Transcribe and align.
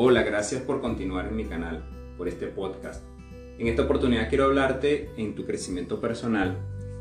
Hola, 0.00 0.22
gracias 0.22 0.62
por 0.62 0.80
continuar 0.80 1.26
en 1.26 1.34
mi 1.34 1.44
canal, 1.44 1.82
por 2.16 2.28
este 2.28 2.46
podcast. 2.46 3.02
En 3.58 3.66
esta 3.66 3.82
oportunidad 3.82 4.28
quiero 4.28 4.44
hablarte 4.44 5.10
en 5.16 5.34
tu 5.34 5.44
crecimiento 5.44 6.00
personal 6.00 6.56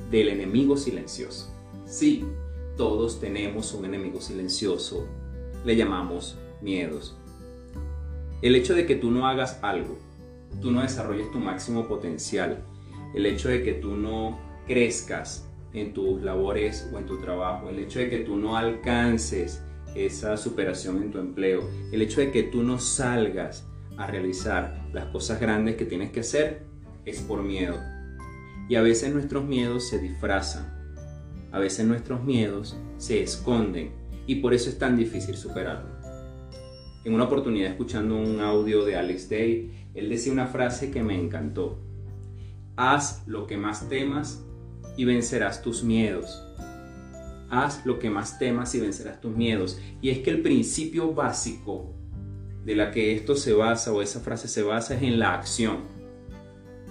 del 0.10 0.30
enemigo 0.30 0.78
silencioso. 0.78 1.54
Sí, 1.86 2.26
todos 2.76 3.20
tenemos 3.20 3.72
un 3.76 3.86
enemigo 3.86 4.20
silencioso, 4.20 5.08
le 5.64 5.76
llamamos 5.76 6.40
miedos. 6.60 7.16
El 8.42 8.56
hecho 8.56 8.74
de 8.74 8.88
que 8.88 8.96
tú 8.96 9.12
no 9.12 9.28
hagas 9.28 9.60
algo, 9.62 10.00
tú 10.60 10.72
no 10.72 10.82
desarrolles 10.82 11.32
tu 11.32 11.38
máximo 11.38 11.88
potencial, 11.88 12.64
el 13.14 13.28
hecho 13.28 13.50
de 13.50 13.62
que 13.62 13.74
tú 13.74 13.96
no 13.96 14.40
crezcas 14.66 15.48
en 15.72 15.94
tus 15.94 16.24
labores 16.24 16.90
o 16.92 16.98
en 16.98 17.06
tu 17.06 17.20
trabajo, 17.20 17.70
el 17.70 17.78
hecho 17.78 18.00
de 18.00 18.10
que 18.10 18.22
tú 18.22 18.38
no 18.38 18.58
alcances 18.58 19.62
esa 19.96 20.38
superación 20.38 21.02
en 21.02 21.12
tu 21.12 21.20
empleo, 21.20 21.70
el 21.92 22.02
hecho 22.02 22.22
de 22.22 22.32
que 22.32 22.44
tú 22.44 22.64
no 22.64 22.80
salgas 22.80 23.68
a 23.98 24.08
realizar 24.08 24.88
las 24.94 25.06
cosas 25.06 25.40
grandes 25.40 25.76
que 25.76 25.86
tienes 25.86 26.12
que 26.12 26.20
hacer 26.20 26.66
es 27.06 27.22
por 27.22 27.44
miedo. 27.44 27.76
Y 28.70 28.76
a 28.76 28.82
veces 28.82 29.14
nuestros 29.14 29.46
miedos 29.46 29.88
se 29.88 30.00
disfrazan, 30.00 30.74
a 31.52 31.60
veces 31.60 31.86
nuestros 31.86 32.24
miedos 32.24 32.78
se 32.98 33.24
esconden 33.24 33.92
y 34.28 34.36
por 34.36 34.54
eso 34.54 34.70
es 34.70 34.78
tan 34.78 34.98
difícil 34.98 35.36
superarlo. 35.36 35.98
En 37.06 37.14
una 37.14 37.24
oportunidad 37.24 37.72
escuchando 37.72 38.18
un 38.18 38.42
audio 38.42 38.84
de 38.84 38.98
Alex 38.98 39.30
Day, 39.30 39.90
él 39.94 40.10
decía 40.10 40.34
una 40.34 40.48
frase 40.48 40.92
que 40.92 41.02
me 41.02 41.20
encantó. 41.20 41.80
Haz 42.76 43.24
lo 43.28 43.48
que 43.48 43.58
más 43.58 43.88
temas 43.88 44.44
y 44.98 45.06
vencerás 45.06 45.62
tus 45.62 45.84
miedos 45.84 46.44
haz 47.50 47.86
lo 47.86 48.00
que 48.00 48.10
más 48.10 48.40
temas 48.40 48.74
y 48.76 48.80
vencerás 48.80 49.22
tus 49.22 49.36
miedos. 49.36 49.80
Y 50.02 50.10
es 50.10 50.20
que 50.20 50.30
el 50.30 50.42
principio 50.42 51.14
básico 51.14 51.94
de 52.66 52.76
la 52.76 52.92
que 52.92 53.16
esto 53.16 53.36
se 53.36 53.54
basa 53.54 53.94
o 53.94 54.02
esa 54.02 54.20
frase 54.20 54.48
se 54.48 54.64
basa 54.64 54.96
es 54.96 55.04
en 55.04 55.20
la 55.20 55.34
acción. 55.34 55.78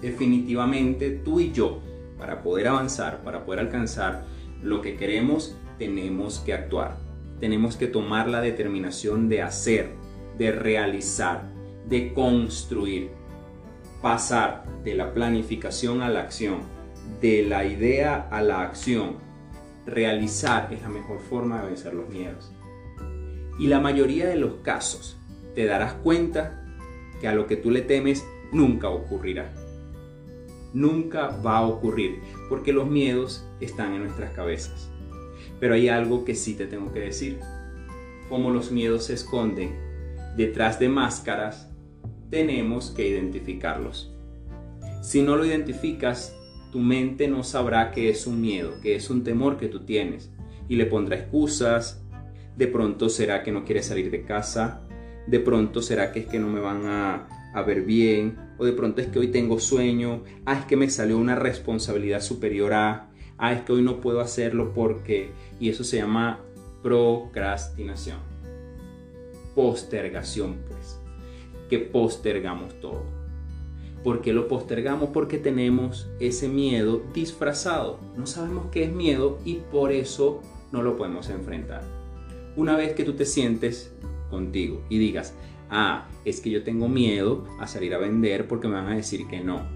Definitivamente 0.01 1.11
tú 1.11 1.39
y 1.39 1.51
yo, 1.51 1.81
para 2.17 2.41
poder 2.41 2.67
avanzar, 2.67 3.23
para 3.23 3.45
poder 3.45 3.61
alcanzar 3.61 4.25
lo 4.63 4.81
que 4.81 4.95
queremos, 4.95 5.55
tenemos 5.77 6.39
que 6.39 6.53
actuar. 6.53 6.97
Tenemos 7.39 7.75
que 7.75 7.87
tomar 7.87 8.27
la 8.27 8.41
determinación 8.41 9.29
de 9.29 9.43
hacer, 9.43 9.91
de 10.37 10.51
realizar, 10.51 11.43
de 11.87 12.13
construir. 12.13 13.11
Pasar 14.01 14.65
de 14.83 14.95
la 14.95 15.13
planificación 15.13 16.01
a 16.01 16.09
la 16.09 16.21
acción, 16.21 16.61
de 17.21 17.43
la 17.43 17.65
idea 17.65 18.27
a 18.31 18.41
la 18.41 18.61
acción, 18.61 19.26
realizar 19.87 20.71
es 20.73 20.81
la 20.81 20.89
mejor 20.89 21.19
forma 21.19 21.61
de 21.61 21.67
vencer 21.67 21.93
los 21.93 22.09
miedos. 22.09 22.51
Y 23.57 23.67
la 23.67 23.79
mayoría 23.79 24.27
de 24.27 24.35
los 24.35 24.55
casos 24.61 25.17
te 25.55 25.65
darás 25.65 25.93
cuenta 25.93 26.63
que 27.19 27.27
a 27.27 27.33
lo 27.33 27.47
que 27.47 27.55
tú 27.55 27.71
le 27.71 27.81
temes 27.81 28.23
nunca 28.51 28.89
ocurrirá. 28.89 29.51
Nunca 30.73 31.29
va 31.43 31.57
a 31.57 31.65
ocurrir 31.65 32.19
porque 32.49 32.73
los 32.73 32.87
miedos 32.87 33.47
están 33.59 33.93
en 33.93 34.03
nuestras 34.03 34.31
cabezas. 34.33 34.89
Pero 35.59 35.73
hay 35.73 35.89
algo 35.89 36.23
que 36.23 36.35
sí 36.35 36.53
te 36.53 36.67
tengo 36.67 36.91
que 36.91 36.99
decir. 36.99 37.39
Como 38.29 38.51
los 38.51 38.71
miedos 38.71 39.05
se 39.05 39.13
esconden 39.13 39.75
detrás 40.35 40.79
de 40.79 40.89
máscaras, 40.89 41.71
tenemos 42.29 42.91
que 42.91 43.07
identificarlos. 43.07 44.13
Si 45.01 45.21
no 45.21 45.37
lo 45.37 45.45
identificas, 45.45 46.36
tu 46.71 46.79
mente 46.79 47.27
no 47.27 47.43
sabrá 47.43 47.91
que 47.91 48.09
es 48.09 48.27
un 48.27 48.41
miedo, 48.41 48.79
que 48.81 48.95
es 48.95 49.09
un 49.09 49.23
temor 49.23 49.57
que 49.57 49.67
tú 49.67 49.81
tienes 49.81 50.31
y 50.67 50.75
le 50.75 50.85
pondrá 50.85 51.17
excusas. 51.17 52.03
De 52.55 52.67
pronto 52.67 53.09
será 53.09 53.43
que 53.43 53.51
no 53.51 53.65
quiere 53.65 53.83
salir 53.83 54.09
de 54.09 54.23
casa, 54.23 54.81
de 55.27 55.39
pronto 55.39 55.81
será 55.81 56.11
que 56.11 56.21
es 56.21 56.25
que 56.25 56.39
no 56.39 56.47
me 56.47 56.59
van 56.59 56.85
a, 56.85 57.27
ver 57.65 57.81
bien, 57.81 58.37
o 58.59 58.65
de 58.65 58.73
pronto 58.73 59.01
es 59.01 59.07
que 59.07 59.17
hoy 59.17 59.29
tengo 59.29 59.59
sueño, 59.59 60.23
ah, 60.45 60.59
es 60.59 60.65
que 60.65 60.77
me 60.77 60.89
salió 60.89 61.17
una 61.17 61.35
responsabilidad 61.35 62.21
superior 62.21 62.73
a, 62.73 63.09
ah, 63.37 63.53
es 63.53 63.61
que 63.61 63.73
hoy 63.73 63.81
no 63.81 63.99
puedo 63.99 64.21
hacerlo 64.21 64.73
porque, 64.73 65.31
y 65.59 65.69
eso 65.69 65.83
se 65.83 65.97
llama 65.97 66.39
procrastinación, 66.83 68.19
postergación, 69.55 70.57
pues, 70.67 70.99
que 71.67 71.79
postergamos 71.79 72.79
todo. 72.79 73.03
¿Por 74.07 74.21
qué 74.21 74.31
lo 74.31 74.47
postergamos? 74.47 75.09
Porque 75.09 75.37
tenemos 75.37 76.09
ese 76.21 76.47
miedo 76.47 77.01
disfrazado. 77.13 77.99
No 78.15 78.25
sabemos 78.25 78.67
qué 78.71 78.85
es 78.85 78.93
miedo 78.93 79.37
y 79.43 79.55
por 79.55 79.91
eso 79.91 80.41
no 80.71 80.81
lo 80.81 80.95
podemos 80.95 81.29
enfrentar. 81.29 81.81
Una 82.55 82.77
vez 82.77 82.93
que 82.93 83.03
tú 83.03 83.15
te 83.15 83.25
sientes 83.25 83.93
contigo 84.29 84.81
y 84.87 84.97
digas, 84.97 85.33
ah, 85.69 86.07
es 86.23 86.39
que 86.39 86.49
yo 86.49 86.63
tengo 86.63 86.87
miedo 86.87 87.43
a 87.59 87.67
salir 87.67 87.93
a 87.93 87.97
vender 87.97 88.47
porque 88.47 88.69
me 88.69 88.75
van 88.75 88.87
a 88.87 88.95
decir 88.95 89.27
que 89.27 89.41
no, 89.41 89.67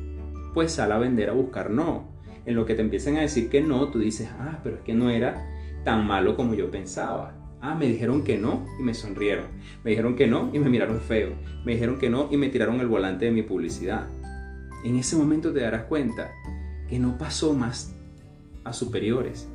pues 0.53 0.71
sal 0.71 0.93
a 0.93 0.97
vender 0.97 1.29
a 1.29 1.33
buscar 1.33 1.69
no. 1.69 2.07
En 2.45 2.55
lo 2.55 2.65
que 2.65 2.75
te 2.75 2.83
empiezan 2.83 3.17
a 3.17 3.21
decir 3.23 3.49
que 3.49 3.59
no, 3.59 3.89
tú 3.89 3.99
dices, 3.99 4.29
ah, 4.39 4.61
pero 4.63 4.77
es 4.77 4.81
que 4.83 4.93
no 4.93 5.09
era 5.09 5.45
tan 5.83 6.07
malo 6.07 6.37
como 6.37 6.53
yo 6.53 6.71
pensaba. 6.71 7.35
Ah, 7.59 7.75
me 7.75 7.85
dijeron 7.85 8.23
que 8.23 8.37
no 8.37 8.65
y 8.79 8.83
me 8.83 8.93
sonrieron. 8.93 9.47
Me 9.83 9.89
dijeron 9.89 10.15
que 10.15 10.27
no 10.27 10.49
y 10.53 10.59
me 10.59 10.69
miraron 10.69 11.01
feo. 11.01 11.33
Me 11.65 11.73
dijeron 11.73 11.99
que 11.99 12.09
no 12.09 12.29
y 12.31 12.37
me 12.37 12.47
tiraron 12.47 12.79
el 12.79 12.87
volante 12.87 13.25
de 13.25 13.31
mi 13.31 13.43
publicidad 13.43 14.07
en 14.83 14.95
ese 14.95 15.15
momento 15.15 15.53
te 15.53 15.61
darás 15.61 15.85
cuenta 15.85 16.31
que 16.89 16.99
no 16.99 17.17
pasó 17.17 17.53
más 17.53 17.95
a 18.63 18.73
superiores. 18.73 19.47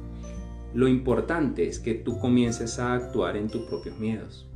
Lo 0.74 0.88
importante 0.88 1.66
es 1.66 1.78
que 1.78 1.94
tú 1.94 2.18
comiences 2.18 2.78
a 2.78 2.94
actuar 2.94 3.36
en 3.36 3.48
tus 3.48 3.62
propios 3.62 3.98
miedos. 3.98 4.48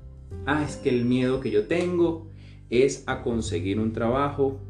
Ah, 0.46 0.64
es 0.64 0.76
que 0.76 0.90
el 0.90 1.04
miedo 1.04 1.40
que 1.40 1.50
yo 1.50 1.66
tengo 1.66 2.28
es 2.68 3.04
a 3.06 3.22
conseguir 3.22 3.80
un 3.80 3.92
trabajo 3.92 4.60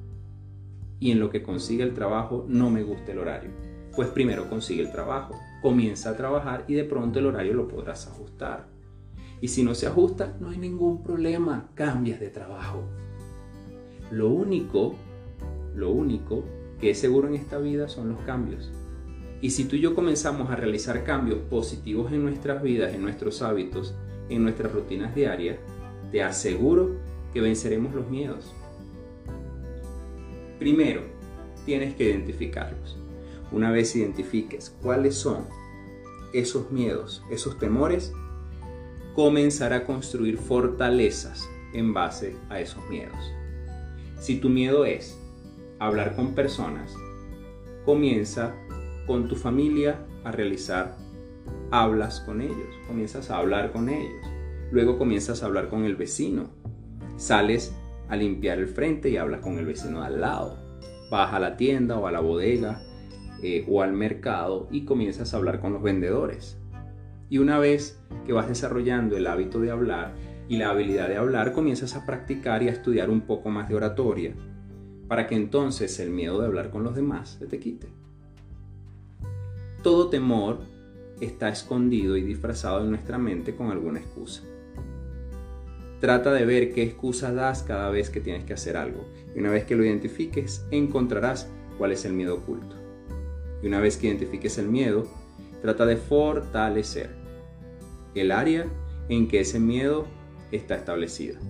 y 0.99 1.11
en 1.11 1.21
lo 1.21 1.31
que 1.31 1.43
consigue 1.43 1.83
el 1.83 1.95
trabajo 1.95 2.45
no 2.49 2.71
me 2.71 2.83
gusta 2.83 3.13
el 3.13 3.19
horario. 3.19 3.51
Pues 3.95 4.09
primero 4.09 4.49
consigue 4.49 4.83
el 4.83 4.93
trabajo, 4.93 5.35
comienza 5.63 6.11
a 6.11 6.17
trabajar 6.17 6.65
y 6.69 6.75
de 6.75 6.85
pronto 6.85 7.19
el 7.19 7.27
horario 7.27 7.55
lo 7.55 7.69
podrás 7.69 8.07
ajustar. 8.07 8.69
Y 9.41 9.49
si 9.49 9.63
no 9.63 9.75
se 9.75 9.87
ajusta, 9.87 10.37
no 10.41 10.51
hay 10.51 10.59
ningún 10.59 11.03
problema, 11.03 11.71
cambias 11.75 12.21
de 12.21 12.29
trabajo. 12.29 12.85
Lo 14.11 14.29
único 14.29 14.95
lo 15.75 15.91
único 15.91 16.45
que 16.81 16.91
es 16.91 16.99
seguro 16.99 17.29
en 17.29 17.35
esta 17.35 17.59
vida 17.59 17.89
son 17.89 18.11
los 18.11 18.21
cambios. 18.23 18.71
Y 19.41 19.51
si 19.51 19.65
tú 19.65 19.77
y 19.77 19.81
yo 19.81 19.95
comenzamos 19.95 20.51
a 20.51 20.57
realizar 20.57 21.05
cambios 21.05 21.39
positivos 21.39 22.13
en 22.13 22.23
nuestras 22.23 22.63
vidas, 22.63 22.95
en 22.95 23.03
nuestros 23.03 23.43
hábitos, 23.43 23.95
en 24.29 24.43
nuestras 24.43 24.73
rutinas 24.73 25.15
diarias, 25.15 25.59
te 26.13 26.23
aseguro 26.23 26.97
que 27.33 27.41
venceremos 27.41 27.95
los 27.95 28.09
miedos. 28.09 28.53
Primero, 30.59 31.03
tienes 31.65 31.95
que 31.95 32.05
identificarlos. 32.05 32.99
Una 33.53 33.71
vez 33.71 33.97
identifiques 33.97 34.77
cuáles 34.83 35.15
son 35.15 35.47
esos 36.33 36.71
miedos, 36.71 37.23
esos 37.31 37.59
temores, 37.59 38.13
comenzar 39.15 39.73
a 39.73 39.85
construir 39.85 40.37
fortalezas 40.39 41.49
en 41.73 41.93
base 41.93 42.37
a 42.49 42.61
esos 42.61 42.89
miedos. 42.89 43.19
Si 44.19 44.39
tu 44.39 44.49
miedo 44.49 44.85
es 44.85 45.20
hablar 45.81 46.15
con 46.15 46.35
personas, 46.35 46.95
comienza 47.87 48.55
con 49.07 49.29
tu 49.29 49.35
familia 49.35 49.99
a 50.25 50.31
realizar 50.31 50.95
hablas 51.71 52.21
con 52.21 52.43
ellos, 52.43 52.69
comienzas 52.87 53.31
a 53.31 53.39
hablar 53.39 53.73
con 53.73 53.89
ellos, 53.89 54.27
luego 54.71 54.99
comienzas 54.99 55.43
a 55.43 55.47
hablar 55.47 55.71
con 55.71 55.87
el 55.87 55.97
vecino, 55.97 56.51
sales 57.17 57.75
a 58.11 58.17
limpiar 58.17 58.59
el 58.59 58.69
frente 58.69 59.09
y 59.09 59.17
hablas 59.17 59.41
con 59.41 59.59
el 59.59 59.65
vecino 59.65 60.03
al 60.03 60.21
lado, 60.21 60.59
vas 61.11 61.33
a 61.33 61.41
la 61.41 61.57
tienda 61.57 61.99
o 61.99 62.07
a 62.07 62.13
la 62.13 62.21
bodega 62.21 62.83
eh, 63.43 63.65
o 63.67 63.81
al 63.81 63.95
mercado 63.95 64.69
y 64.71 64.85
comienzas 64.85 65.33
a 65.33 65.39
hablar 65.39 65.61
con 65.61 65.73
los 65.73 65.83
vendedores. 65.83 66.59
Y 67.31 67.39
una 67.39 67.59
vez 67.59 68.03
que 68.27 68.35
vas 68.35 68.49
desarrollando 68.49 69.17
el 69.17 69.27
hábito 69.27 69.61
de 69.61 69.71
hablar 69.71 70.13
y 70.47 70.59
la 70.59 70.71
habilidad 70.71 71.09
de 71.09 71.17
hablar, 71.17 71.55
comienzas 71.55 71.97
a 71.97 72.05
practicar 72.05 72.63
y 72.63 72.69
a 72.69 72.73
estudiar 72.73 73.09
un 73.09 73.23
poco 73.23 73.49
más 73.49 73.69
de 73.69 73.77
oratoria 73.77 74.35
para 75.11 75.27
que 75.27 75.35
entonces 75.35 75.99
el 75.99 76.11
miedo 76.11 76.41
de 76.41 76.47
hablar 76.47 76.71
con 76.71 76.85
los 76.85 76.95
demás 76.95 77.37
se 77.41 77.49
te 77.49 77.59
quite. 77.59 77.89
Todo 79.83 80.09
temor 80.09 80.61
está 81.21 81.49
escondido 81.49 82.17
y 82.17 82.23
disfrazado 82.23 82.85
en 82.85 82.91
nuestra 82.91 83.19
mente 83.19 83.57
con 83.57 83.73
alguna 83.73 83.99
excusa. 83.99 84.45
Trata 85.99 86.33
de 86.33 86.45
ver 86.45 86.73
qué 86.73 86.85
excusa 86.85 87.33
das 87.33 87.65
cada 87.65 87.91
vez 87.91 88.09
que 88.09 88.21
tienes 88.21 88.45
que 88.45 88.53
hacer 88.53 88.77
algo. 88.77 89.05
Y 89.35 89.41
una 89.41 89.51
vez 89.51 89.65
que 89.65 89.75
lo 89.75 89.85
identifiques, 89.85 90.65
encontrarás 90.71 91.51
cuál 91.77 91.91
es 91.91 92.05
el 92.05 92.13
miedo 92.13 92.37
oculto. 92.37 92.77
Y 93.65 93.67
una 93.67 93.81
vez 93.81 93.97
que 93.97 94.07
identifiques 94.07 94.59
el 94.59 94.69
miedo, 94.69 95.09
trata 95.61 95.87
de 95.87 95.97
fortalecer 95.97 97.11
el 98.15 98.31
área 98.31 98.65
en 99.09 99.27
que 99.27 99.41
ese 99.41 99.59
miedo 99.59 100.07
está 100.53 100.77
establecido. 100.77 101.41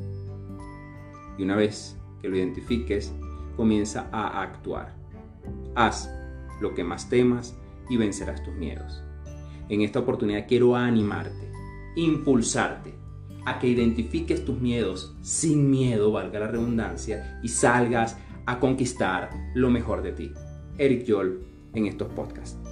Y 1.37 1.43
una 1.43 1.56
vez 1.56 1.99
que 2.23 2.31
lo 2.31 2.39
identifiques, 2.39 3.13
comienza 3.61 4.09
a 4.11 4.41
actuar. 4.41 4.95
Haz 5.75 6.11
lo 6.62 6.73
que 6.73 6.83
más 6.83 7.11
temas 7.11 7.55
y 7.91 7.99
vencerás 7.99 8.43
tus 8.43 8.55
miedos. 8.55 9.03
En 9.69 9.83
esta 9.83 9.99
oportunidad 9.99 10.47
quiero 10.49 10.77
animarte, 10.77 11.53
impulsarte 11.95 12.95
a 13.45 13.59
que 13.59 13.67
identifiques 13.67 14.47
tus 14.47 14.59
miedos 14.59 15.15
sin 15.21 15.71
miedo, 15.71 16.11
valga 16.11 16.41
la 16.41 16.47
redundancia, 16.47 17.39
y 17.43 17.49
salgas 17.49 18.17
a 18.47 18.59
conquistar 18.61 19.29
lo 19.55 19.69
mejor 19.69 20.01
de 20.01 20.13
ti. 20.13 20.33
Eric 20.79 21.05
Joel 21.06 21.41
en 21.75 21.85
estos 21.85 22.09
podcasts. 22.09 22.69